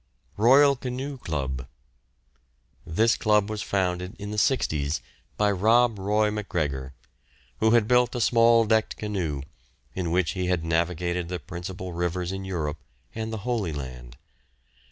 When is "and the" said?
13.13-13.45